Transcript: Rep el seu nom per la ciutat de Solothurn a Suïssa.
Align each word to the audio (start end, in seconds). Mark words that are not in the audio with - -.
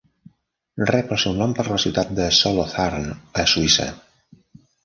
Rep 0.89 1.11
el 1.15 1.19
seu 1.25 1.35
nom 1.41 1.53
per 1.59 1.67
la 1.67 1.77
ciutat 1.85 2.15
de 2.21 2.31
Solothurn 2.39 3.07
a 3.45 3.49
Suïssa. 3.55 3.87